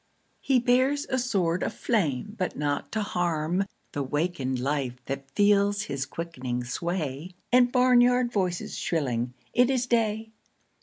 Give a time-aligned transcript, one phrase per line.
[0.39, 5.83] He bears a sword of flame but not to harm The wakened life that feels
[5.83, 10.31] his quickening sway And barnyard voices shrilling "It is day!"